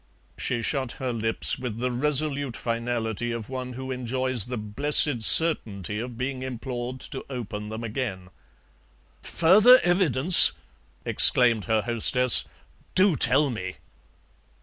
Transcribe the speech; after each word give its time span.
She 0.35 0.63
shut 0.63 0.93
her 0.93 1.13
lips 1.13 1.59
with 1.59 1.77
the 1.77 1.91
resolute 1.91 2.57
finality 2.57 3.31
of 3.31 3.49
one 3.49 3.73
who 3.73 3.91
enjoys 3.91 4.45
the 4.45 4.57
blessed 4.57 5.21
certainty 5.21 5.99
of 5.99 6.17
being 6.17 6.41
implored 6.41 6.99
to 7.01 7.23
open 7.29 7.69
them 7.69 7.83
again. 7.83 8.29
"Further 9.21 9.77
evidence!" 9.83 10.53
exclaimed 11.05 11.65
her 11.65 11.83
hostess; 11.83 12.45
"do 12.95 13.15
tell 13.15 13.51
me!" 13.51 13.75